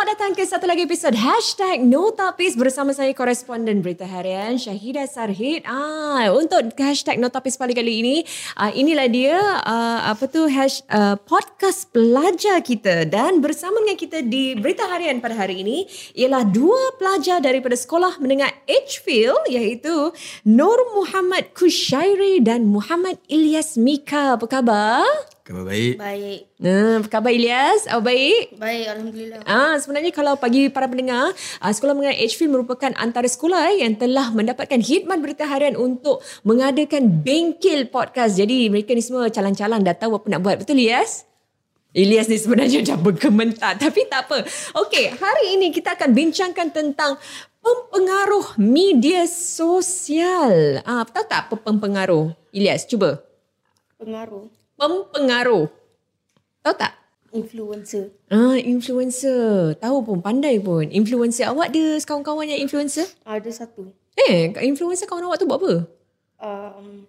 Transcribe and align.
Selamat 0.00 0.16
datang 0.16 0.32
ke 0.32 0.44
satu 0.48 0.64
lagi 0.64 0.88
episod 0.88 1.12
Hashtag 1.12 1.84
Notapis 1.84 2.56
bersama 2.56 2.96
saya 2.96 3.12
koresponden 3.12 3.84
Berita 3.84 4.08
Harian 4.08 4.56
Syahidah 4.56 5.04
Sarhid. 5.04 5.60
Ah, 5.68 6.24
untuk 6.32 6.72
hashtag 6.80 7.20
Notapis 7.20 7.60
pada 7.60 7.76
kali 7.76 8.00
ini, 8.00 8.16
ah, 8.56 8.72
inilah 8.72 9.12
dia 9.12 9.36
ah, 9.60 10.08
apa 10.08 10.24
tu 10.24 10.48
hash, 10.48 10.80
ah, 10.88 11.20
podcast 11.20 11.92
pelajar 11.92 12.64
kita 12.64 13.04
dan 13.12 13.44
bersama 13.44 13.76
dengan 13.84 14.00
kita 14.00 14.24
di 14.24 14.56
Berita 14.56 14.88
Harian 14.88 15.20
pada 15.20 15.36
hari 15.36 15.60
ini 15.60 15.84
ialah 16.16 16.48
dua 16.48 16.96
pelajar 16.96 17.44
daripada 17.44 17.76
sekolah 17.76 18.16
menengah 18.24 18.48
Edgefield 18.64 19.52
iaitu 19.52 20.16
Nur 20.48 20.80
Muhammad 20.96 21.52
Kushairi 21.52 22.40
dan 22.40 22.72
Muhammad 22.72 23.20
Ilyas 23.28 23.76
Mika. 23.76 24.40
Apa 24.40 24.48
khabar? 24.48 25.04
Khabar 25.40 25.64
baik. 25.66 25.94
Baik. 25.96 26.40
Nah, 26.60 27.00
apa 27.00 27.08
khabar 27.08 27.32
Ilyas? 27.32 27.88
Apa 27.88 28.12
baik? 28.12 28.60
Baik, 28.60 28.86
Alhamdulillah. 28.92 29.40
Ah, 29.48 29.74
sebenarnya 29.80 30.12
kalau 30.12 30.36
bagi 30.36 30.68
para 30.68 30.84
pendengar, 30.86 31.32
ah, 31.58 31.72
Sekolah 31.72 31.96
Menengah 31.96 32.20
Edgefield 32.20 32.52
merupakan 32.52 32.92
antara 33.00 33.24
sekolah 33.24 33.72
yang 33.72 33.96
telah 33.96 34.28
mendapatkan 34.36 34.78
khidmat 34.78 35.18
berita 35.18 35.48
harian 35.48 35.80
untuk 35.80 36.20
mengadakan 36.44 37.24
bengkel 37.24 37.88
podcast. 37.88 38.36
Jadi 38.36 38.68
mereka 38.68 38.92
ni 38.92 39.00
semua 39.00 39.32
calang-calang 39.32 39.80
dah 39.80 39.96
tahu 39.96 40.20
apa 40.20 40.26
nak 40.28 40.40
buat. 40.44 40.56
Betul 40.60 40.84
Ilyas? 40.84 41.24
Ilyas 41.96 42.30
ni 42.30 42.38
sebenarnya 42.38 42.84
dah 42.94 42.98
bergementar 43.00 43.80
tapi 43.80 44.06
tak 44.06 44.28
apa. 44.28 44.44
Okey, 44.76 45.16
hari 45.16 45.56
ini 45.56 45.72
kita 45.72 45.96
akan 45.96 46.12
bincangkan 46.12 46.68
tentang 46.70 47.16
pempengaruh 47.64 48.60
media 48.60 49.24
sosial. 49.24 50.84
Ah, 50.84 51.02
tahu 51.08 51.24
tak 51.24 51.48
apa 51.48 51.54
pempengaruh? 51.58 52.30
Ilyas, 52.52 52.84
cuba. 52.84 53.24
Pengaruh. 53.96 54.59
Pempengaruh. 54.80 55.68
Tahu 56.64 56.74
tak? 56.80 56.96
Influencer. 57.36 58.10
Ah, 58.32 58.56
influencer. 58.56 59.76
Tahu 59.76 59.96
pun, 60.02 60.18
pandai 60.24 60.56
pun. 60.56 60.88
Influencer. 60.88 61.52
Awak 61.52 61.68
ada 61.70 61.84
kawan-kawan 62.02 62.48
yang 62.48 62.64
influencer? 62.64 63.04
Ada 63.28 63.52
satu. 63.52 63.92
Eh, 64.16 64.50
influencer 64.64 65.04
kawan 65.04 65.28
awak 65.28 65.36
tu 65.36 65.44
buat 65.44 65.60
apa? 65.60 65.74
Um, 66.40 67.04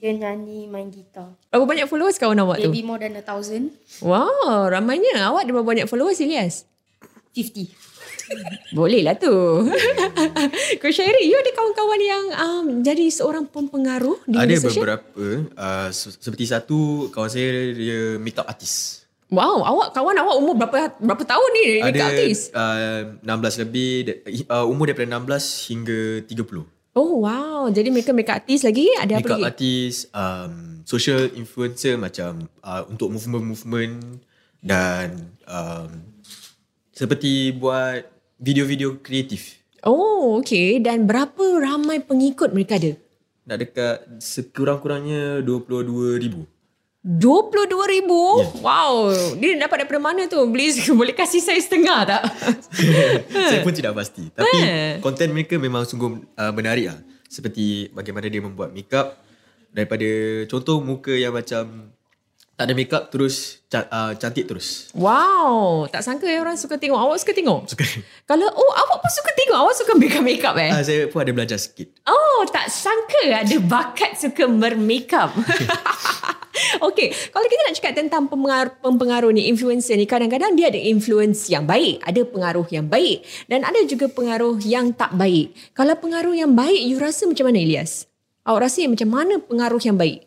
dia 0.00 0.16
nyanyi, 0.16 0.64
main 0.64 0.88
gitar. 0.88 1.36
Berapa 1.52 1.68
banyak 1.68 1.86
followers 1.86 2.16
kawan 2.16 2.40
awak 2.40 2.64
tu? 2.64 2.72
Maybe 2.72 2.82
more 2.82 2.98
than 2.98 3.20
a 3.20 3.22
thousand. 3.22 3.76
Wow, 4.00 4.72
ramainya. 4.72 5.28
Awak 5.28 5.44
ada 5.44 5.50
berapa 5.54 5.68
banyak 5.68 5.86
followers, 5.86 6.18
Ilyas? 6.24 6.64
50. 7.36 7.68
Boleh 8.70 9.00
lah 9.02 9.16
tu. 9.16 9.32
Kau 10.80 10.92
Syairi, 10.92 11.24
you 11.24 11.36
ada 11.36 11.50
kawan-kawan 11.52 12.00
yang 12.00 12.24
um, 12.34 12.66
jadi 12.80 13.08
seorang 13.08 13.48
pempengaruh 13.48 14.20
di 14.24 14.36
Ada 14.36 14.60
beberapa 14.60 15.24
uh, 15.56 15.88
se- 15.88 16.16
seperti 16.16 16.44
satu 16.44 17.08
kawan 17.08 17.30
saya 17.30 17.72
dia 17.72 18.00
makeup 18.16 18.44
artist. 18.44 19.08
Wow, 19.28 19.60
awak 19.60 19.92
kawan 19.92 20.16
awak 20.16 20.36
umur 20.40 20.54
berapa 20.56 20.96
berapa 20.96 21.20
tahun 21.20 21.50
ni 21.52 21.64
Ada 21.78 21.84
makeup 21.84 22.08
artist? 22.08 22.42
uh, 22.56 23.00
16 23.20 23.62
lebih 23.64 23.88
uh, 24.48 24.64
umur 24.64 24.88
daripada 24.88 25.20
16 25.20 25.68
hingga 25.68 26.00
30. 26.24 26.96
Oh 26.96 27.22
wow, 27.22 27.68
jadi 27.68 27.92
mereka 27.92 28.16
makeup 28.16 28.40
artist 28.40 28.64
lagi? 28.64 28.88
Ada 28.96 29.20
apa 29.20 29.28
makeup 29.28 29.36
lagi? 29.36 29.48
artist, 29.52 29.98
um, 30.16 30.52
social 30.82 31.28
influencer 31.36 32.00
macam 32.00 32.48
uh, 32.64 32.82
untuk 32.88 33.12
movement-movement 33.12 34.24
dan 34.58 35.28
um, 35.44 36.08
seperti 36.90 37.54
buat 37.54 38.02
video-video 38.38 38.98
kreatif. 38.98 39.58
Oh, 39.82 40.38
okay. 40.38 40.78
Dan 40.78 41.06
berapa 41.06 41.42
ramai 41.58 42.02
pengikut 42.02 42.50
mereka 42.50 42.78
ada? 42.78 42.94
Nak 43.46 43.56
dekat 43.58 43.96
sekurang-kurangnya 44.18 45.42
22 45.42 46.18
ribu. 46.18 46.42
22 47.06 47.94
ribu? 47.94 48.20
Ya. 48.42 48.46
Wow. 48.60 48.94
Dia 49.38 49.54
dapat 49.56 49.86
daripada 49.86 50.02
mana 50.02 50.26
tu? 50.26 50.38
Beli, 50.50 50.74
boleh 50.98 51.14
kasih 51.14 51.40
saya 51.40 51.60
setengah 51.62 51.98
tak? 52.04 52.22
Saya 53.48 53.62
pun 53.62 53.72
tidak 53.72 53.94
pasti. 53.94 54.28
Tapi 54.34 54.56
Eh. 54.58 54.92
konten 54.98 55.30
mereka 55.30 55.56
memang 55.56 55.86
sungguh 55.86 56.20
uh, 56.36 56.52
menarik 56.52 56.90
lah. 56.90 56.98
Seperti 57.30 57.88
bagaimana 57.94 58.26
dia 58.26 58.42
membuat 58.42 58.74
makeup 58.74 59.20
daripada 59.70 60.04
contoh 60.50 60.80
muka 60.80 61.12
yang 61.12 61.32
macam 61.32 61.92
tak 62.58 62.66
ada 62.66 62.74
makeup 62.74 63.06
terus 63.14 63.62
uh, 63.70 64.18
cantik 64.18 64.50
terus. 64.50 64.90
wow. 64.98 65.86
Tak 65.86 66.02
sangka 66.02 66.26
eh 66.26 66.42
orang 66.42 66.58
suka 66.58 66.74
tengok. 66.74 66.98
Awak 66.98 67.22
suka 67.22 67.30
tengok? 67.30 67.70
Suka. 67.70 67.86
Kalau, 68.34 68.50
oh 68.50 68.72
awak 68.74 68.98
pun 68.98 69.10
suka 69.14 69.30
tengok. 69.38 69.58
Awak 69.62 69.74
suka 69.78 69.92
makeup-makeup 69.94 70.54
eh? 70.58 70.70
Uh, 70.74 70.82
saya 70.82 71.00
pun 71.06 71.22
ada 71.22 71.30
belajar 71.30 71.54
sikit. 71.54 71.86
Oh, 72.10 72.42
tak 72.50 72.66
sangka 72.66 73.30
ada 73.30 73.56
bakat 73.62 74.18
suka 74.18 74.50
bermakeup. 74.50 75.30
Okey, 76.90 77.14
kalau 77.30 77.46
kita 77.46 77.62
nak 77.70 77.74
cakap 77.78 77.92
tentang 77.94 78.26
pengaruh, 78.26 78.74
pempengaruh 78.82 79.30
ni, 79.30 79.46
influencer 79.46 79.94
ni, 79.94 80.10
kadang-kadang 80.10 80.58
dia 80.58 80.74
ada 80.74 80.80
influence 80.82 81.46
yang 81.46 81.62
baik, 81.62 82.02
ada 82.02 82.26
pengaruh 82.26 82.66
yang 82.74 82.90
baik 82.90 83.22
dan 83.46 83.62
ada 83.62 83.78
juga 83.86 84.10
pengaruh 84.10 84.58
yang 84.66 84.90
tak 84.90 85.14
baik. 85.14 85.54
Kalau 85.78 85.94
pengaruh 85.94 86.34
yang 86.34 86.58
baik, 86.58 86.82
you 86.82 86.98
rasa 86.98 87.30
macam 87.30 87.46
mana 87.46 87.62
Ilyas? 87.62 88.10
Awak 88.42 88.60
rasa 88.66 88.90
macam 88.90 89.08
mana 89.14 89.38
pengaruh 89.38 89.78
yang 89.86 89.94
baik? 89.94 90.26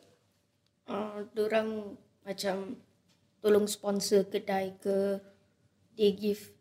Uh, 0.88 1.28
orang 1.36 2.00
macam 2.22 2.78
tolong 3.42 3.66
sponsor 3.66 4.26
kedai 4.30 4.78
ke 4.78 5.18
they 5.98 6.14
give 6.14 6.54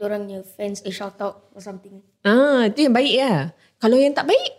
dorangnya 0.00 0.40
fans 0.40 0.80
a 0.88 0.90
shout 0.90 1.20
out 1.20 1.52
or 1.52 1.60
something. 1.60 2.00
Ah, 2.24 2.68
itu 2.68 2.88
yang 2.88 2.96
baik 2.96 3.12
ya. 3.12 3.52
Kalau 3.76 3.96
yang 4.00 4.16
tak 4.16 4.28
baik? 4.28 4.52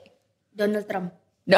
Donald 0.53 0.85
Trump. 0.85 1.09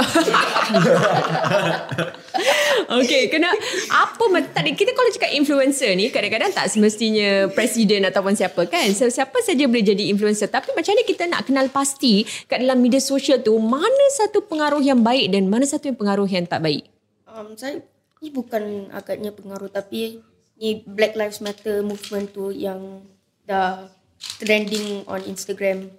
Okay, 2.83 3.25
kena 3.31 3.49
apa 3.89 4.25
tadi 4.53 4.77
kita 4.77 4.93
kalau 4.93 5.09
cakap 5.09 5.31
influencer 5.33 5.97
ni 5.97 6.13
kadang-kadang 6.13 6.53
tak 6.53 6.69
semestinya 6.69 7.49
presiden 7.49 8.05
ataupun 8.05 8.37
siapa 8.37 8.69
kan. 8.69 8.85
So, 8.93 9.09
siapa 9.09 9.39
saja 9.41 9.65
boleh 9.65 9.81
jadi 9.81 10.13
influencer. 10.13 10.51
Tapi 10.51 10.73
macam 10.77 10.93
mana 10.93 11.03
kita 11.05 11.23
nak 11.25 11.41
kenal 11.47 11.65
pasti 11.73 12.21
kat 12.45 12.61
dalam 12.61 12.77
media 12.81 13.01
sosial 13.01 13.41
tu 13.41 13.57
mana 13.57 14.05
satu 14.13 14.45
pengaruh 14.45 14.83
yang 14.83 15.01
baik 15.01 15.31
dan 15.33 15.49
mana 15.49 15.65
satu 15.65 15.89
yang 15.89 15.97
pengaruh 15.97 16.29
yang 16.29 16.45
tak 16.45 16.61
baik? 16.61 16.85
Um, 17.25 17.57
saya 17.57 17.81
ni 18.23 18.31
bukan 18.31 18.87
agaknya 18.95 19.35
pengaruh 19.35 19.67
tapi 19.67 20.23
ni 20.55 20.79
Black 20.87 21.19
Lives 21.19 21.43
Matter 21.43 21.83
movement 21.83 22.31
tu 22.31 22.55
yang 22.55 23.03
dah 23.43 23.91
trending 24.39 25.03
on 25.03 25.19
Instagram 25.27 25.91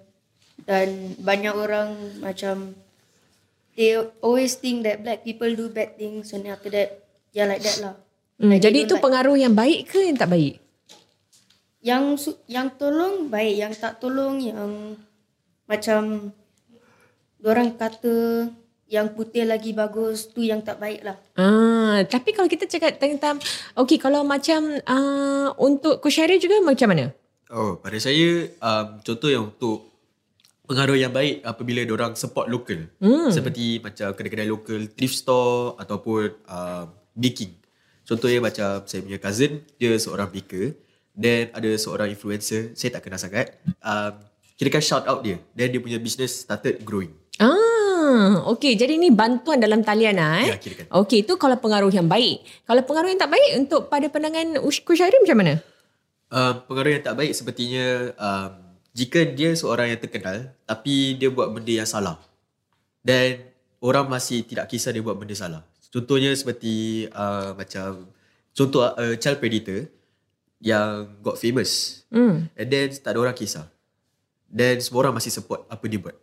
dan 0.65 1.13
banyak 1.21 1.53
orang 1.53 1.93
macam 2.17 2.73
they 3.77 3.93
always 4.25 4.57
think 4.57 4.81
that 4.81 5.05
black 5.05 5.21
people 5.21 5.51
do 5.53 5.69
bad 5.69 5.93
things 5.93 6.33
and 6.33 6.49
after 6.49 6.73
that 6.73 7.05
yeah 7.29 7.45
like 7.45 7.61
that 7.61 7.77
lah. 7.77 7.95
Hmm, 8.41 8.49
Like, 8.49 8.65
jadi 8.65 8.89
itu 8.89 8.97
like- 8.97 9.03
pengaruh 9.05 9.37
yang 9.37 9.53
baik 9.53 9.93
ke 9.93 10.09
yang 10.09 10.17
tak 10.17 10.33
baik? 10.33 10.57
yang 11.85 12.17
yang 12.49 12.73
tolong 12.81 13.29
baik, 13.29 13.55
yang 13.61 13.73
tak 13.77 14.01
tolong 14.01 14.41
yang 14.41 14.97
macam 15.69 16.33
orang 17.45 17.77
kata 17.77 18.49
yang 18.85 19.17
putih 19.17 19.49
lagi 19.49 19.73
bagus 19.73 20.29
tu 20.29 20.45
yang 20.45 20.61
tak 20.61 20.77
baik 20.77 21.01
lah. 21.01 21.17
Ah, 21.33 22.05
tapi 22.05 22.37
kalau 22.37 22.45
kita 22.45 22.69
cakap 22.69 23.01
tentang 23.01 23.41
okey 23.81 23.97
kalau 23.97 24.21
macam 24.21 24.77
uh, 24.85 25.49
untuk 25.57 26.01
Kusyari 26.01 26.37
juga 26.37 26.61
macam 26.61 26.93
mana? 26.93 27.09
Oh, 27.49 27.77
pada 27.81 27.97
saya 27.97 28.49
um, 28.61 28.87
contoh 29.01 29.29
yang 29.29 29.49
untuk 29.49 29.89
pengaruh 30.65 30.97
yang 30.97 31.13
baik 31.13 31.45
apabila 31.45 31.81
orang 31.93 32.13
support 32.17 32.49
local. 32.49 32.89
Hmm. 33.01 33.29
Seperti 33.29 33.81
macam 33.81 34.13
kedai-kedai 34.13 34.49
local, 34.49 34.81
thrift 34.93 35.17
store 35.17 35.77
ataupun 35.77 36.33
um, 36.49 36.85
baking. 37.13 37.53
Contohnya 38.05 38.37
macam 38.37 38.85
saya 38.85 39.01
punya 39.01 39.17
cousin, 39.17 39.65
dia 39.81 39.97
seorang 39.97 40.29
baker. 40.29 40.77
Then 41.15 41.49
ada 41.57 41.69
seorang 41.79 42.13
influencer, 42.13 42.77
saya 42.77 42.97
tak 42.97 43.09
kenal 43.09 43.17
sangat. 43.17 43.55
Um, 43.81 44.13
kirakan 44.61 44.83
shout 44.83 45.05
out 45.09 45.25
dia. 45.25 45.41
Then 45.57 45.73
dia 45.73 45.81
punya 45.81 45.97
business 45.97 46.45
started 46.45 46.85
growing. 46.85 47.13
Ah, 48.05 48.45
okey. 48.53 48.77
Jadi 48.77 49.01
ni 49.01 49.09
bantuan 49.09 49.57
dalam 49.57 49.81
talian 49.81 50.21
lah 50.21 50.45
eh. 50.45 50.53
Ya, 50.53 50.57
kirakan. 50.61 50.85
Okey, 51.01 51.25
itu 51.25 51.33
kalau 51.41 51.57
pengaruh 51.57 51.89
yang 51.89 52.05
baik. 52.05 52.45
Kalau 52.69 52.81
pengaruh 52.85 53.09
yang 53.09 53.17
tak 53.17 53.33
baik 53.33 53.51
untuk 53.57 53.89
pada 53.89 54.05
pandangan 54.13 54.61
Kushairi 54.61 55.17
macam 55.25 55.37
mana? 55.41 55.53
Um, 56.29 56.53
pengaruh 56.69 56.91
yang 56.93 57.03
tak 57.05 57.15
baik 57.17 57.33
sepertinya 57.33 57.85
um, 58.17 58.51
jika 58.93 59.25
dia 59.25 59.53
seorang 59.53 59.93
yang 59.93 60.01
terkenal 60.01 60.49
tapi 60.65 61.13
dia 61.15 61.29
buat 61.29 61.53
benda 61.53 61.69
yang 61.69 61.85
salah 61.85 62.17
dan 63.05 63.45
orang 63.77 64.09
masih 64.09 64.41
tidak 64.41 64.65
kisah 64.65 64.89
dia 64.89 65.05
buat 65.05 65.13
benda 65.15 65.37
salah. 65.37 65.61
Contohnya 65.93 66.33
seperti 66.33 67.05
uh, 67.13 67.53
macam 67.53 68.09
contoh 68.51 68.83
uh, 68.83 69.15
child 69.21 69.37
predator 69.37 69.85
yang 70.59 71.13
got 71.21 71.37
famous 71.37 72.03
Hmm. 72.09 72.49
and 72.57 72.67
then 72.73 72.89
tak 72.89 73.13
ada 73.13 73.19
orang 73.21 73.37
kisah. 73.37 73.69
Dan 74.49 74.81
semua 74.81 75.05
orang 75.07 75.21
masih 75.21 75.29
support 75.29 75.67
apa 75.69 75.85
dia 75.85 76.01
buat. 76.01 76.15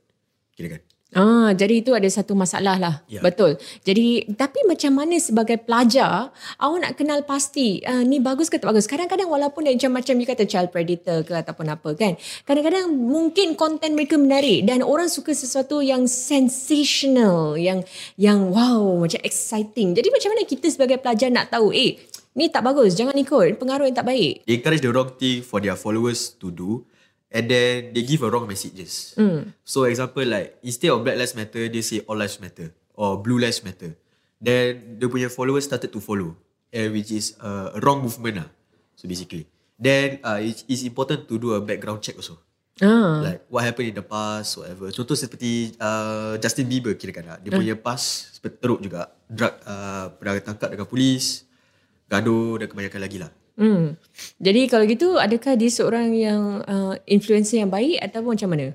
Kira 0.52 0.76
kan? 0.76 0.82
Ah, 1.12 1.52
jadi 1.52 1.84
itu 1.84 1.92
ada 1.92 2.08
satu 2.08 2.32
masalah 2.32 2.80
lah. 2.80 2.94
Ya. 3.04 3.20
Betul. 3.20 3.60
Jadi 3.84 4.32
tapi 4.32 4.64
macam 4.64 4.96
mana 4.96 5.20
sebagai 5.20 5.60
pelajar 5.60 6.32
awak 6.56 6.78
nak 6.80 6.92
kenal 6.96 7.20
pasti 7.28 7.84
uh, 7.84 8.00
ni 8.00 8.16
bagus 8.16 8.48
ke 8.48 8.56
tak 8.56 8.72
bagus. 8.72 8.88
Kadang-kadang 8.88 9.28
walaupun 9.28 9.68
dia 9.68 9.76
macam 9.76 10.00
macam 10.00 10.16
you 10.16 10.24
kata 10.24 10.48
child 10.48 10.72
predator 10.72 11.20
ke 11.20 11.36
ataupun 11.36 11.68
apa 11.68 11.92
kan. 11.92 12.16
Kadang-kadang 12.48 12.88
mungkin 12.88 13.60
konten 13.60 13.92
mereka 13.92 14.16
menarik 14.16 14.64
dan 14.64 14.80
orang 14.80 15.12
suka 15.12 15.36
sesuatu 15.36 15.84
yang 15.84 16.08
sensational, 16.08 17.60
yang 17.60 17.84
yang 18.16 18.48
wow, 18.48 18.96
macam 18.96 19.20
exciting. 19.20 19.92
Jadi 19.92 20.08
macam 20.08 20.32
mana 20.32 20.48
kita 20.48 20.66
sebagai 20.72 20.96
pelajar 20.96 21.28
nak 21.28 21.52
tahu 21.52 21.76
eh 21.76 22.00
ni 22.32 22.48
tak 22.48 22.64
bagus, 22.64 22.96
jangan 22.96 23.12
ikut. 23.12 23.60
Pengaruh 23.60 23.84
yang 23.84 23.96
tak 24.00 24.08
baik. 24.08 24.48
Encourage 24.48 24.80
the 24.80 24.88
wrong 24.88 25.12
thing 25.20 25.44
for 25.44 25.60
their 25.60 25.76
followers 25.76 26.32
to 26.40 26.48
do 26.48 26.80
and 27.32 27.48
then 27.48 27.96
they 27.96 28.04
give 28.04 28.22
a 28.22 28.28
wrong 28.28 28.44
messages. 28.44 29.16
Hmm. 29.16 29.56
So 29.64 29.88
example 29.88 30.22
like 30.28 30.60
instead 30.60 30.92
of 30.92 31.02
Black 31.02 31.16
Lives 31.16 31.34
Matter, 31.34 31.66
they 31.66 31.80
say 31.80 32.04
All 32.04 32.20
Lives 32.20 32.38
Matter 32.38 32.70
or 32.94 33.18
Blue 33.18 33.40
Lives 33.40 33.64
Matter. 33.64 33.96
Then 34.42 35.00
the 35.00 35.08
punya 35.08 35.32
followers 35.32 35.64
started 35.64 35.94
to 35.94 36.02
follow, 36.02 36.34
and 36.74 36.92
which 36.92 37.14
is 37.14 37.38
a 37.38 37.78
wrong 37.80 38.02
movement 38.02 38.42
lah. 38.42 38.48
So 38.98 39.06
basically, 39.06 39.46
then 39.78 40.18
uh, 40.20 40.42
it's, 40.42 40.66
it's 40.66 40.82
important 40.82 41.30
to 41.30 41.38
do 41.38 41.54
a 41.54 41.62
background 41.62 42.02
check 42.02 42.18
also. 42.18 42.42
Ah. 42.82 43.22
Like 43.22 43.46
what 43.46 43.62
happened 43.62 43.94
in 43.94 43.96
the 43.96 44.02
past, 44.02 44.58
whatever. 44.58 44.90
Contoh 44.90 45.14
seperti 45.14 45.78
uh, 45.78 46.34
Justin 46.42 46.66
Bieber 46.66 46.98
kira 46.98 47.14
kan. 47.14 47.38
Dia 47.38 47.54
punya 47.54 47.78
past 47.78 48.34
teruk 48.42 48.82
juga. 48.82 49.14
Drug 49.30 49.54
uh, 49.62 50.10
pernah 50.18 50.42
tangkap 50.42 50.74
dengan 50.74 50.90
polis, 50.90 51.46
gaduh 52.10 52.58
dan 52.58 52.66
kebanyakan 52.66 53.00
lagi 53.00 53.18
lah. 53.22 53.30
Hmm. 53.56 54.00
Jadi 54.40 54.64
kalau 54.68 54.84
gitu 54.88 55.20
adakah 55.20 55.54
dia 55.56 55.70
seorang 55.70 56.16
yang 56.16 56.64
uh, 56.64 56.96
influencer 57.04 57.60
yang 57.60 57.68
baik 57.68 58.00
ataupun 58.00 58.32
macam 58.36 58.50
mana? 58.52 58.72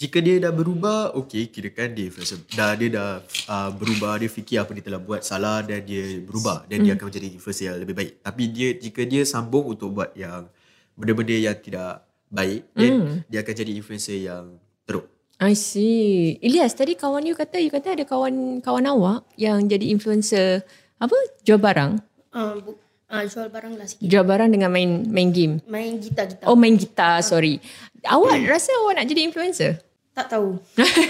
Jika 0.00 0.16
dia 0.24 0.40
dah 0.40 0.48
berubah, 0.48 1.12
okay, 1.12 1.52
kira 1.52 1.68
kan 1.76 1.92
dia 1.92 2.08
influencer. 2.08 2.40
Dah, 2.56 2.72
dia 2.72 2.88
dah 2.88 3.20
uh, 3.52 3.68
berubah, 3.68 4.16
dia 4.16 4.32
fikir 4.32 4.56
apa 4.56 4.72
dia 4.72 4.80
telah 4.80 4.96
buat 4.96 5.20
salah 5.20 5.60
dan 5.60 5.84
dia 5.84 6.24
berubah. 6.24 6.64
Dan 6.64 6.88
dia 6.88 6.96
akan 6.96 7.12
menjadi 7.12 7.28
influencer 7.36 7.64
yang 7.68 7.78
lebih 7.84 7.94
baik. 7.98 8.12
Tapi 8.24 8.42
dia 8.48 8.68
jika 8.80 9.04
dia 9.04 9.22
sambung 9.28 9.68
untuk 9.68 9.92
buat 9.92 10.16
yang 10.16 10.48
benda-benda 10.96 11.36
yang 11.36 11.58
tidak 11.60 12.08
baik, 12.32 12.64
then 12.72 13.20
dia 13.28 13.44
akan 13.44 13.52
jadi 13.52 13.72
influencer 13.76 14.16
yang 14.16 14.56
teruk. 14.88 15.04
I 15.36 15.52
see. 15.52 16.40
Ilyas, 16.40 16.72
tadi 16.72 16.96
kawan 16.96 17.24
you 17.28 17.36
kata, 17.36 17.60
you 17.60 17.68
kata 17.68 17.92
ada 17.92 18.04
kawan 18.08 18.64
kawan 18.64 18.88
awak 18.88 19.28
yang 19.36 19.68
jadi 19.68 19.84
influencer 19.88 20.64
apa? 20.96 21.16
Jual 21.44 21.60
barang. 21.60 22.00
Uh, 22.32 22.56
bu- 22.60 22.80
uh, 23.10 23.24
jual 23.26 23.50
barang 23.50 23.74
lah 23.76 23.86
sikit. 23.90 24.06
Jual 24.06 24.24
barang 24.24 24.48
dengan 24.54 24.70
main 24.70 25.04
main 25.10 25.34
game. 25.34 25.58
Main 25.66 25.98
gitar-gitar. 25.98 26.46
Oh 26.46 26.56
main 26.56 26.78
gitar, 26.78 27.20
sorry. 27.20 27.58
Awak 28.06 28.46
rasa 28.48 28.72
awak 28.80 29.02
nak 29.02 29.06
jadi 29.10 29.20
influencer? 29.28 29.82
Tak 30.10 30.36
tahu. 30.36 30.58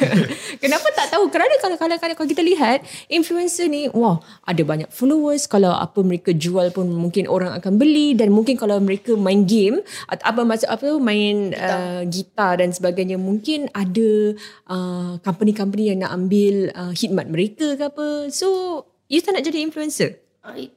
Kenapa 0.63 0.87
tak 0.93 1.09
tahu? 1.09 1.33
Kerana 1.33 1.57
kalau 1.57 1.77
kalau 1.81 1.97
kalau, 1.97 2.29
kita 2.29 2.45
lihat 2.45 2.85
influencer 3.09 3.65
ni, 3.65 3.89
wah, 3.97 4.21
ada 4.45 4.61
banyak 4.61 4.93
followers. 4.93 5.49
Kalau 5.49 5.73
apa 5.73 6.05
mereka 6.05 6.37
jual 6.37 6.69
pun 6.69 6.85
mungkin 6.93 7.25
orang 7.25 7.57
akan 7.57 7.81
beli 7.81 8.13
dan 8.13 8.29
mungkin 8.29 8.61
kalau 8.61 8.77
mereka 8.77 9.17
main 9.17 9.49
game 9.49 9.81
atau 10.05 10.25
apa 10.29 10.41
maksud 10.45 10.69
apa 10.69 11.01
main 11.01 11.57
gitar. 11.57 11.81
Uh, 11.81 12.03
gitar 12.13 12.53
dan 12.61 12.71
sebagainya, 12.77 13.17
mungkin 13.17 13.73
ada 13.73 14.37
uh, 14.69 15.17
company-company 15.25 15.97
yang 15.97 16.05
nak 16.05 16.13
ambil 16.13 16.69
uh, 16.77 16.93
khidmat 16.93 17.25
mereka 17.33 17.81
ke 17.81 17.85
apa. 17.89 18.29
So, 18.29 18.85
you 19.09 19.25
tak 19.25 19.33
nak 19.33 19.49
jadi 19.49 19.65
influencer? 19.65 20.21
Uh, 20.45 20.69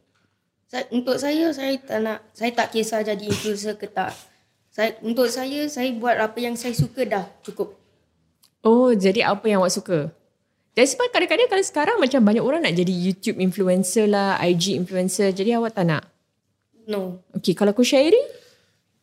saya, 0.73 0.89
untuk 0.89 1.21
saya, 1.21 1.53
saya 1.53 1.77
tak 1.77 1.99
nak, 2.01 2.17
saya 2.33 2.49
tak 2.49 2.73
kisah 2.73 3.05
jadi 3.05 3.29
influencer 3.29 3.77
ke 3.77 3.85
tak. 3.85 4.09
Saya, 4.73 4.97
untuk 5.05 5.29
saya, 5.29 5.69
saya 5.69 5.93
buat 5.93 6.17
apa 6.17 6.33
yang 6.41 6.57
saya 6.57 6.73
suka 6.73 7.05
dah 7.05 7.29
cukup. 7.45 7.77
Oh, 8.65 8.89
jadi 8.89 9.21
apa 9.21 9.45
yang 9.45 9.61
awak 9.61 9.69
suka? 9.69 10.09
Dan 10.73 10.85
sebab 10.89 11.13
kadang-kadang 11.13 11.45
kalau 11.45 11.61
sekarang 11.61 11.97
macam 12.01 12.25
banyak 12.25 12.41
orang 12.41 12.65
nak 12.65 12.73
jadi 12.73 12.89
YouTube 12.89 13.37
influencer 13.37 14.09
lah, 14.09 14.41
IG 14.41 14.73
influencer. 14.73 15.29
Jadi 15.29 15.53
awak 15.53 15.77
tak 15.77 15.85
nak? 15.93 16.09
No. 16.89 17.21
Okay, 17.37 17.53
kalau 17.53 17.69
aku 17.69 17.85
syairi? 17.85 18.17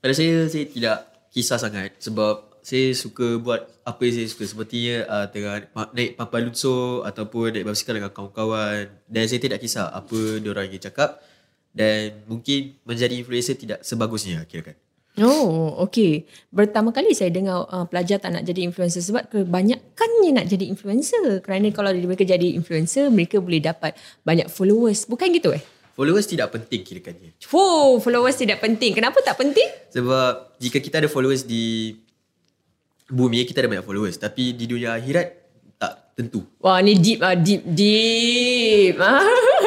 Pada 0.02 0.10
saya, 0.10 0.50
saya 0.50 0.66
tidak 0.66 1.06
kisah 1.30 1.62
sangat 1.62 1.94
sebab 2.02 2.50
saya 2.66 2.90
suka 2.98 3.38
buat 3.38 3.62
apa 3.86 4.00
yang 4.10 4.14
saya 4.18 4.26
suka. 4.26 4.42
Sepertinya 4.42 5.06
uh, 5.06 5.26
tengah 5.30 5.70
pa- 5.70 5.94
naik 5.94 6.18
papan 6.18 6.50
lunsur 6.50 7.06
ataupun 7.06 7.54
naik 7.54 7.62
basikal 7.62 7.94
dengan 7.94 8.10
kawan-kawan. 8.10 8.90
Dan 9.06 9.22
saya 9.30 9.38
tidak 9.38 9.62
kisah 9.62 9.86
apa 9.86 10.42
diorang 10.42 10.66
ingin 10.66 10.90
cakap. 10.90 11.29
Dan 11.70 12.26
mungkin 12.26 12.74
menjadi 12.82 13.14
influencer 13.22 13.54
tidak 13.54 13.86
sebagusnya 13.86 14.42
kira 14.46 14.74
kan. 14.74 14.76
Oh, 15.18 15.76
okay. 15.82 16.24
Pertama 16.48 16.94
kali 16.94 17.12
saya 17.12 17.34
dengar 17.34 17.66
uh, 17.66 17.84
pelajar 17.84 18.22
tak 18.22 18.30
nak 18.30 18.46
jadi 18.46 18.64
influencer 18.64 19.02
sebab 19.02 19.26
kebanyakannya 19.28 20.30
nak 20.38 20.46
jadi 20.46 20.70
influencer. 20.70 21.42
Kerana 21.42 21.68
kalau 21.74 21.90
mereka 21.92 22.22
jadi 22.22 22.54
influencer, 22.54 23.10
mereka 23.10 23.42
boleh 23.42 23.58
dapat 23.58 23.98
banyak 24.22 24.46
followers. 24.46 25.04
Bukan 25.10 25.28
gitu 25.34 25.50
eh? 25.52 25.62
Followers 25.98 26.24
tidak 26.30 26.54
penting 26.54 26.80
kirakannya. 26.86 27.36
Wow, 27.50 28.00
followers 28.00 28.38
tidak 28.38 28.62
penting. 28.62 28.96
Kenapa 28.96 29.20
tak 29.20 29.36
penting? 29.36 29.68
Sebab 29.92 30.56
jika 30.62 30.78
kita 30.80 31.02
ada 31.02 31.10
followers 31.10 31.44
di 31.44 31.98
bumi, 33.10 33.44
kita 33.44 33.60
ada 33.60 33.68
banyak 33.68 33.84
followers. 33.84 34.16
Tapi 34.16 34.56
di 34.56 34.64
dunia 34.64 34.96
akhirat, 34.96 35.26
tak 35.76 36.16
tentu. 36.16 36.46
Wah, 36.62 36.80
ni 36.80 36.96
deep 36.96 37.20
ah, 37.20 37.36
deep, 37.36 37.66
deep. 37.66 38.96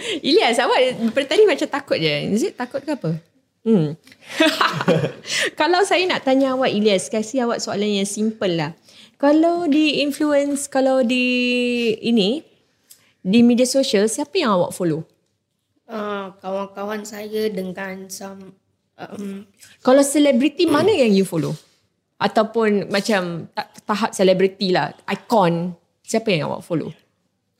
Ilyas, 0.28 0.58
awak 0.62 0.78
daripada 0.98 1.26
tadi 1.34 1.42
macam 1.44 1.68
takut 1.68 1.98
je. 1.98 2.14
Is 2.32 2.44
it 2.46 2.54
takut 2.54 2.80
ke 2.82 2.92
apa? 2.94 3.18
Hmm. 3.62 3.94
kalau 5.60 5.86
saya 5.86 6.02
nak 6.10 6.26
tanya 6.26 6.58
awak 6.58 6.74
Ilyas, 6.74 7.06
kasih 7.08 7.46
awak 7.46 7.62
soalan 7.62 8.02
yang 8.02 8.08
simple 8.08 8.50
lah. 8.52 8.74
Kalau 9.20 9.70
di 9.70 10.02
influence, 10.02 10.66
kalau 10.66 11.06
di 11.06 11.24
ini, 12.02 12.42
di 13.22 13.38
media 13.46 13.68
sosial, 13.68 14.10
siapa 14.10 14.34
yang 14.34 14.58
awak 14.58 14.74
follow? 14.74 15.06
Uh, 15.86 16.34
kawan-kawan 16.42 17.06
saya 17.06 17.52
dengan 17.52 18.08
some 18.08 18.56
um, 18.98 19.44
Kalau 19.84 20.02
selebriti 20.02 20.66
mana 20.66 20.90
yang 20.90 21.14
you 21.14 21.22
follow? 21.22 21.54
Ataupun 22.18 22.90
macam 22.90 23.46
ta- 23.54 23.70
tahap 23.86 24.10
selebriti 24.10 24.74
lah, 24.74 24.90
icon. 25.06 25.74
Siapa 26.02 26.34
yang 26.34 26.50
awak 26.50 26.66
follow? 26.66 26.90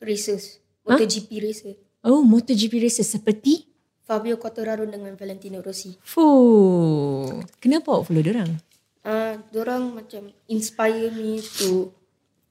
racers. 0.03 0.59
MotoGP 0.83 1.29
racer. 1.39 1.75
Oh, 2.03 2.19
MotoGP 2.19 2.83
racer 2.83 3.07
seperti? 3.07 3.63
Fabio 4.03 4.35
Quartararo 4.35 4.83
dengan 4.83 5.15
Valentino 5.15 5.63
Rossi. 5.63 5.95
Fuh. 6.03 7.39
Kenapa 7.63 7.95
awak 7.95 8.11
follow 8.11 8.19
diorang? 8.19 8.59
Uh, 9.07 9.39
dorang 9.55 9.95
macam 9.95 10.27
inspire 10.51 11.07
me 11.15 11.39
to 11.39 11.95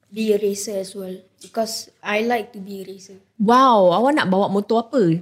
be 0.08 0.32
a 0.32 0.40
racer 0.40 0.80
as 0.80 0.96
well. 0.96 1.12
Because 1.44 1.92
I 2.00 2.24
like 2.24 2.56
to 2.56 2.64
be 2.64 2.80
a 2.80 2.84
racer. 2.88 3.20
Wow, 3.36 3.92
awak 3.92 4.16
nak 4.16 4.32
bawa 4.32 4.48
motor 4.48 4.88
apa? 4.88 5.20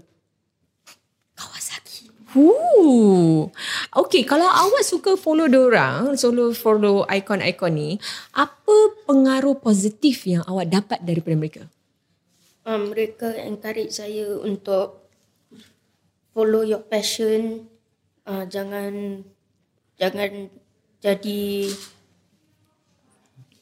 Kawasaki. 1.35 2.15
Huh. 2.31 3.51
Okay, 3.91 4.23
kalau 4.23 4.47
awak 4.47 4.87
suka 4.87 5.19
follow 5.19 5.51
diorang, 5.51 6.15
solo 6.15 6.55
follow 6.55 7.03
ikon-ikon 7.11 7.75
ni, 7.75 7.91
apa 8.31 8.95
pengaruh 9.11 9.59
positif 9.59 10.23
yang 10.31 10.47
awak 10.47 10.71
dapat 10.71 11.03
daripada 11.03 11.35
mereka? 11.35 11.63
Um, 12.71 12.95
mereka 12.95 13.35
encourage 13.35 13.99
saya 13.99 14.31
untuk 14.39 15.11
follow 16.31 16.63
your 16.63 16.87
passion. 16.87 17.67
Uh, 18.23 18.47
jangan 18.47 19.27
jangan 19.99 20.47
jadi 21.03 21.67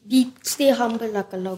be 0.05 0.29
stay 0.45 0.69
humble 0.69 1.09
lah 1.09 1.25
kalau 1.25 1.57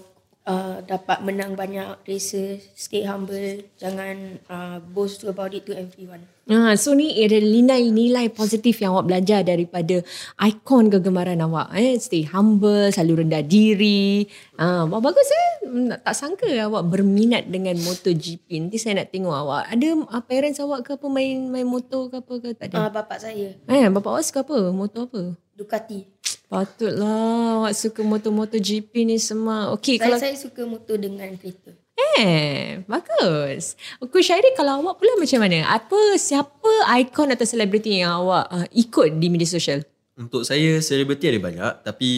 uh, 0.51 0.75
dapat 0.83 1.23
menang 1.23 1.55
banyak 1.55 2.03
races. 2.03 2.67
Stay 2.75 3.07
humble. 3.07 3.63
Jangan 3.79 4.43
uh, 4.51 4.77
boast 4.83 5.23
about 5.23 5.55
it 5.55 5.63
to 5.63 5.73
everyone. 5.73 6.27
Ha, 6.51 6.75
so 6.75 6.91
ni 6.91 7.15
ada 7.15 7.39
nilai-nilai 7.39 8.27
positif 8.33 8.83
yang 8.83 8.91
awak 8.91 9.07
belajar 9.07 9.39
daripada 9.39 10.03
ikon 10.35 10.91
kegemaran 10.91 11.39
awak. 11.39 11.71
Eh, 11.71 11.95
stay 11.95 12.27
humble, 12.27 12.91
selalu 12.91 13.23
rendah 13.23 13.39
diri. 13.45 14.27
Ha, 14.59 14.83
wah, 14.83 14.99
bagus 14.99 15.31
eh. 15.31 15.49
Hmm, 15.71 15.95
Tak 15.95 16.11
sangka 16.11 16.51
awak 16.67 16.91
berminat 16.91 17.47
dengan 17.47 17.79
MotoGP. 17.79 18.67
Nanti 18.67 18.77
saya 18.81 18.99
nak 18.99 19.15
tengok 19.15 19.31
awak. 19.31 19.71
Ada 19.71 19.87
uh, 19.95 20.23
parents 20.27 20.59
awak 20.59 20.83
ke 20.83 20.99
apa 20.99 21.07
main 21.07 21.47
main 21.47 21.63
motor 21.63 22.11
ke 22.11 22.19
apa 22.19 22.33
ke? 22.43 22.49
Tak 22.57 22.67
ada. 22.73 22.75
Uh, 22.83 22.89
bapak 22.91 23.17
saya, 23.23 23.55
Eh, 23.71 23.87
bapak 23.87 24.11
awak 24.11 24.23
suka 24.27 24.43
apa? 24.43 24.57
Motor 24.75 25.07
apa? 25.07 25.21
Ducati. 25.55 26.20
Patutlah 26.51 27.63
awak 27.63 27.71
suka 27.79 28.03
motor-motor 28.03 28.59
GP 28.59 29.07
ni 29.07 29.15
semua. 29.23 29.71
Okey, 29.71 29.95
kalau 29.95 30.19
saya 30.19 30.35
suka 30.35 30.67
motor 30.67 30.99
dengan 30.99 31.31
kereta. 31.39 31.71
eh 32.19 32.83
bagus. 32.91 33.79
Okey, 34.03 34.19
Syairi 34.19 34.51
kalau 34.59 34.83
awak 34.83 34.99
pula 34.99 35.15
macam 35.15 35.39
mana? 35.39 35.63
Apa 35.71 36.19
siapa 36.19 36.91
ikon 36.99 37.31
atau 37.31 37.47
selebriti 37.47 38.03
yang 38.03 38.19
awak 38.19 38.51
uh, 38.51 38.67
ikut 38.75 39.15
di 39.15 39.31
media 39.31 39.47
sosial? 39.47 39.79
Untuk 40.19 40.43
saya, 40.43 40.83
selebriti 40.83 41.31
ada 41.31 41.39
banyak. 41.39 41.73
Tapi 41.87 42.09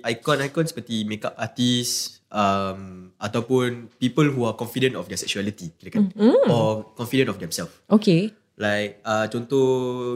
ikon-ikon 0.00 0.64
seperti 0.72 1.04
makeup 1.04 1.36
artist 1.36 2.24
um, 2.32 3.12
ataupun 3.20 3.92
people 4.00 4.24
who 4.32 4.48
are 4.48 4.56
confident 4.56 4.96
of 4.96 5.04
their 5.04 5.20
sexuality. 5.20 5.68
Kira 5.76 6.00
kan? 6.00 6.16
Mm. 6.16 6.48
Or 6.48 6.96
confident 6.96 7.28
of 7.28 7.36
themselves. 7.36 7.76
Okey. 7.92 8.32
Like 8.56 9.04
uh, 9.04 9.28
contoh 9.28 9.68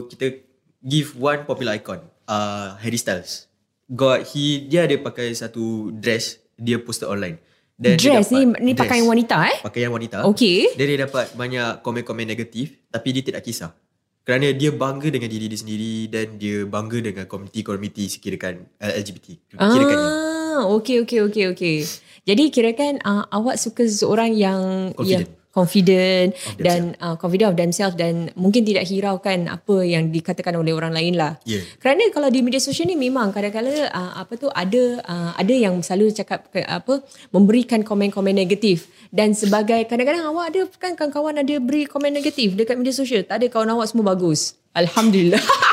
kita 0.09 0.49
give 0.81 1.13
one 1.13 1.45
popular 1.45 1.77
icon. 1.77 2.01
Uh, 2.25 2.73
Harry 2.81 2.97
Styles. 2.97 3.50
God, 3.91 4.23
he 4.25 4.65
dia 4.65 4.87
ada 4.87 4.95
pakai 4.95 5.35
satu 5.35 5.91
dress 5.91 6.39
dia 6.55 6.79
posted 6.79 7.05
online. 7.05 7.35
Then 7.75 7.97
dia 7.97 8.15
Dress 8.15 8.29
ni 8.29 8.45
dapat- 8.45 8.61
ni 8.61 8.71
pakaian 8.71 9.03
wanita 9.03 9.37
eh? 9.43 9.57
Pakaian 9.59 9.89
wanita. 9.89 10.23
Okey. 10.23 10.77
Dia, 10.77 10.85
dia 10.85 10.99
dapat 11.01 11.33
banyak 11.33 11.81
komen-komen 11.81 12.23
negatif 12.23 12.77
tapi 12.87 13.11
dia 13.11 13.25
tidak 13.25 13.41
kisah. 13.41 13.73
Kerana 14.21 14.53
dia 14.53 14.69
bangga 14.69 15.09
dengan 15.09 15.25
diri 15.25 15.49
dia 15.49 15.57
sendiri 15.57 16.05
dan 16.05 16.37
dia 16.37 16.61
bangga 16.63 17.01
dengan 17.01 17.25
komuniti-komuniti 17.25 18.05
sekirakan 18.07 18.69
uh, 18.77 18.93
LGBT. 18.93 19.27
Kirakannya. 19.49 19.97
Ah, 19.97 20.61
okey 20.71 21.01
okey 21.01 21.19
okey 21.25 21.45
okey. 21.51 21.77
Jadi 22.21 22.43
kirakan 22.47 23.01
uh, 23.01 23.25
awak 23.27 23.57
suka 23.57 23.81
seseorang 23.81 24.29
yang 24.31 24.93
Confident. 24.93 25.25
yang 25.25 25.40
confident 25.51 26.33
dan 26.57 26.95
uh, 27.03 27.15
confident 27.19 27.53
of 27.53 27.57
themselves 27.59 27.95
dan 27.99 28.31
mungkin 28.39 28.63
tidak 28.63 28.87
hiraukan 28.87 29.51
apa 29.51 29.83
yang 29.83 30.09
dikatakan 30.09 30.55
oleh 30.55 30.71
orang 30.71 30.95
lain 30.95 31.19
lah. 31.19 31.37
Yeah. 31.43 31.63
Kerana 31.77 32.07
kalau 32.15 32.31
di 32.31 32.39
media 32.43 32.63
sosial 32.63 32.87
ni 32.87 32.97
memang 32.97 33.35
kadang-kadang 33.35 33.91
uh, 33.91 34.11
apa 34.19 34.33
tu 34.39 34.47
ada 34.51 34.83
uh, 35.05 35.31
ada 35.35 35.53
yang 35.53 35.79
selalu 35.83 36.15
cakap 36.15 36.47
ke, 36.49 36.63
apa 36.63 37.03
memberikan 37.35 37.83
komen-komen 37.83 38.35
negatif 38.35 38.87
dan 39.11 39.35
sebagai 39.35 39.83
kadang-kadang 39.87 40.23
awak 40.27 40.55
ada 40.55 40.61
kan 40.79 40.95
kawan-kawan 40.95 41.39
ada 41.43 41.55
beri 41.59 41.85
komen 41.85 42.15
negatif 42.15 42.55
dekat 42.55 42.79
media 42.79 42.95
sosial. 42.95 43.27
Tak 43.27 43.43
ada 43.43 43.47
kawan 43.51 43.75
awak 43.75 43.91
semua 43.91 44.15
bagus. 44.15 44.55
Alhamdulillah. 44.71 45.43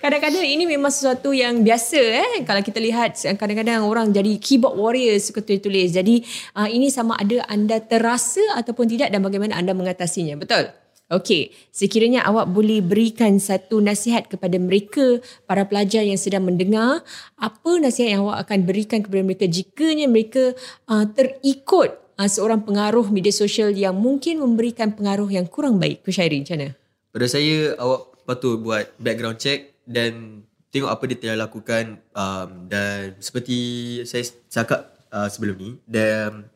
Kadang-kadang 0.00 0.48
ini 0.48 0.64
memang 0.64 0.88
sesuatu 0.88 1.28
yang 1.28 1.60
biasa 1.60 2.00
eh 2.00 2.40
kalau 2.48 2.64
kita 2.64 2.80
lihat 2.80 3.20
kadang-kadang 3.36 3.84
orang 3.84 4.08
jadi 4.08 4.40
keyboard 4.40 4.80
warrior 4.80 5.20
suka 5.20 5.44
tulis-tulis. 5.44 5.92
Jadi 5.92 6.24
uh, 6.56 6.64
ini 6.72 6.88
sama 6.88 7.20
ada 7.20 7.44
anda 7.52 7.76
terasa 7.84 8.40
ataupun 8.56 8.88
tidak 8.88 9.12
dan 9.12 9.20
bagaimana 9.20 9.60
anda 9.60 9.76
mengatasinya. 9.76 10.40
Betul? 10.40 10.72
Okey, 11.10 11.52
sekiranya 11.68 12.24
awak 12.24 12.48
boleh 12.48 12.80
berikan 12.80 13.36
satu 13.42 13.82
nasihat 13.82 14.30
kepada 14.30 14.56
mereka, 14.62 15.18
para 15.44 15.66
pelajar 15.66 16.06
yang 16.06 16.16
sedang 16.16 16.46
mendengar, 16.46 17.02
apa 17.34 17.70
nasihat 17.82 18.14
yang 18.14 18.22
awak 18.24 18.46
akan 18.46 18.62
berikan 18.64 19.02
kepada 19.02 19.20
mereka 19.26 19.50
jikanya 19.50 20.06
mereka 20.06 20.54
uh, 20.86 21.04
terikut 21.10 21.98
uh, 22.14 22.30
seorang 22.30 22.62
pengaruh 22.64 23.10
media 23.12 23.34
sosial 23.34 23.74
yang 23.74 23.98
mungkin 23.98 24.40
memberikan 24.40 24.96
pengaruh 24.96 25.28
yang 25.28 25.44
kurang 25.50 25.76
baik? 25.76 26.06
Kushairi, 26.06 26.40
macam 26.40 26.56
mana? 26.56 26.72
Pada 27.10 27.26
saya 27.26 27.74
awak 27.76 28.22
patut 28.22 28.62
buat 28.62 28.86
background 29.02 29.42
check 29.42 29.69
dan 29.86 30.42
tengok 30.70 30.90
apa 30.90 31.02
dia 31.10 31.18
telah 31.18 31.38
lakukan 31.46 31.98
um, 32.14 32.70
dan 32.70 33.18
seperti 33.18 33.58
saya 34.06 34.22
cakap 34.46 34.94
uh, 35.10 35.26
sebelum 35.26 35.58
ni 35.58 35.70
dan 35.84 36.46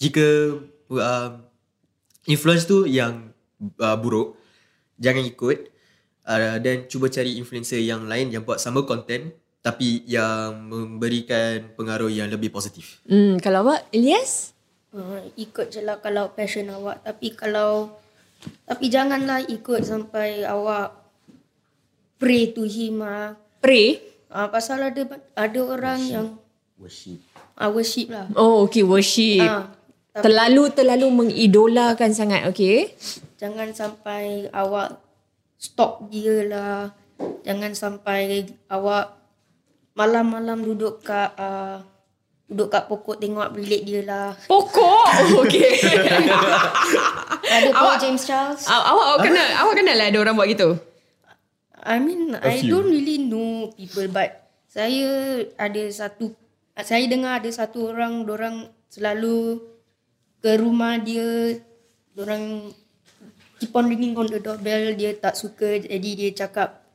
jika 0.00 0.56
um, 0.88 1.32
influence 2.24 2.64
tu 2.64 2.88
yang 2.88 3.32
uh, 3.80 3.96
buruk 4.00 4.40
jangan 4.96 5.24
ikut 5.28 5.68
uh, 6.24 6.56
dan 6.60 6.88
cuba 6.88 7.12
cari 7.12 7.36
influencer 7.36 7.80
yang 7.80 8.08
lain 8.08 8.32
yang 8.32 8.42
buat 8.42 8.58
sama 8.58 8.82
content 8.88 9.28
tapi 9.66 10.06
yang 10.06 10.70
memberikan 10.70 11.74
pengaruh 11.74 12.06
yang 12.06 12.30
lebih 12.30 12.54
positif. 12.54 13.02
Hmm, 13.02 13.42
kalau 13.42 13.66
awak, 13.66 13.90
Ilyas? 13.90 14.54
Uh, 14.94 15.26
ikut 15.34 15.74
je 15.74 15.82
lah 15.82 15.98
kalau 15.98 16.30
passion 16.38 16.70
awak. 16.70 17.02
Tapi 17.02 17.34
kalau 17.34 17.98
tapi 18.62 18.86
janganlah 18.86 19.42
ikut 19.42 19.82
sampai 19.82 20.46
awak 20.46 21.05
pray 22.16 22.52
to 22.52 22.64
him 22.64 23.04
ah. 23.04 23.36
Pray? 23.60 24.00
Ah 24.28 24.50
pasal 24.50 24.82
ada 24.82 25.02
ada 25.36 25.60
orang 25.62 26.00
yang 26.02 26.26
Worship. 26.76 27.24
ah 27.56 27.72
worship 27.72 28.12
lah. 28.12 28.28
Oh, 28.36 28.68
okay, 28.68 28.84
worship. 28.84 29.40
Ah, 29.40 29.72
terlalu 30.20 30.68
terlalu 30.76 31.08
mengidolakan 31.08 32.12
sangat, 32.12 32.44
okay? 32.44 32.92
jangan 33.40 33.72
sampai 33.72 34.48
awak 34.52 35.00
stalk 35.56 36.08
dia 36.12 36.44
lah. 36.44 36.92
Jangan 37.48 37.72
sampai 37.72 38.44
awak 38.68 39.16
malam-malam 39.96 40.60
duduk 40.60 41.00
kat 41.00 41.32
uh, 41.40 41.80
duduk 42.44 42.68
kat 42.76 42.84
pokok 42.92 43.16
tengok 43.16 43.56
bilik 43.56 43.88
dia 43.88 44.04
lah. 44.04 44.36
Pokok? 44.44 45.08
Okay. 45.48 45.80
Ada 47.56 47.72
Paul 47.72 47.96
James 47.96 48.20
Charles. 48.20 48.68
awak, 48.68 48.84
awak, 48.92 49.06
awak 49.16 49.20
kenal, 49.24 49.48
awak 49.64 49.74
kenal 49.80 49.96
lah 49.96 50.06
ada 50.12 50.18
orang 50.20 50.34
buat 50.36 50.48
gitu? 50.50 50.76
I 51.86 52.02
mean, 52.02 52.34
I 52.34 52.58
few. 52.58 52.74
don't 52.74 52.90
really 52.90 53.22
know 53.22 53.70
people 53.78 54.10
but 54.10 54.50
saya 54.66 55.40
ada 55.54 55.82
satu 55.88 56.34
saya 56.76 57.06
dengar 57.06 57.40
ada 57.40 57.48
satu 57.48 57.94
orang 57.94 58.26
orang 58.26 58.56
selalu 58.90 59.62
ke 60.42 60.58
rumah 60.58 60.98
dia 60.98 61.56
orang 62.18 62.74
keep 63.62 63.72
on 63.72 63.86
ringing 63.86 64.18
on 64.18 64.28
the 64.28 64.42
doorbell 64.42 64.92
dia 64.98 65.14
tak 65.14 65.38
suka 65.38 65.80
jadi 65.80 66.10
dia 66.18 66.30
cakap 66.34 66.86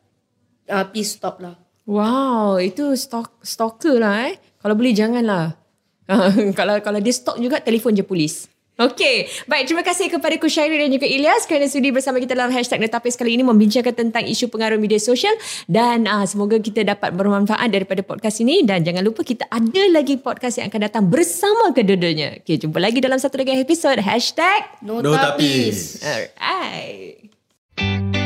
uh, 0.71 0.85
please 0.91 1.15
stop 1.15 1.39
lah. 1.41 1.55
Wow, 1.87 2.61
itu 2.61 2.93
stalk, 2.93 3.41
stalker 3.41 3.97
lah 3.97 4.29
eh. 4.29 4.35
Kalau 4.61 4.77
boleh 4.77 4.93
janganlah. 4.93 5.57
kalau 6.59 6.77
kalau 6.83 6.99
dia 7.01 7.13
stalk 7.15 7.41
juga, 7.41 7.57
telefon 7.63 7.95
je 7.97 8.05
polis. 8.05 8.50
Okey, 8.81 9.29
baik 9.45 9.69
terima 9.69 9.85
kasih 9.85 10.09
kepada 10.09 10.41
Kushairi 10.41 10.73
dan 10.73 10.89
juga 10.89 11.05
Ilyas 11.05 11.45
kerana 11.45 11.69
sudi 11.69 11.93
bersama 11.93 12.17
kita 12.17 12.33
dalam 12.33 12.49
hashtag 12.49 12.81
Netapis 12.81 13.13
kali 13.13 13.37
ini 13.37 13.45
membincangkan 13.45 13.93
tentang 13.93 14.25
isu 14.25 14.49
pengaruh 14.49 14.81
media 14.81 14.97
sosial 14.97 15.37
dan 15.69 16.09
uh, 16.09 16.25
semoga 16.25 16.57
kita 16.57 16.81
dapat 16.81 17.13
bermanfaat 17.13 17.69
daripada 17.69 18.01
podcast 18.01 18.41
ini 18.41 18.65
dan 18.65 18.81
jangan 18.81 19.05
lupa 19.05 19.21
kita 19.21 19.45
ada 19.53 19.83
lagi 19.93 20.17
podcast 20.17 20.57
yang 20.57 20.73
akan 20.73 20.81
datang 20.89 21.03
bersama 21.05 21.69
kedua-duanya. 21.77 22.41
Okey, 22.41 22.57
jumpa 22.57 22.81
lagi 22.81 22.97
dalam 22.97 23.21
satu 23.21 23.37
lagi 23.37 23.53
episod 23.61 24.01
hashtag 24.01 24.65
No, 24.81 24.97
No 24.97 25.13
tapis. 25.13 26.01
tapis. 26.01 26.33
Alright. 26.41 28.20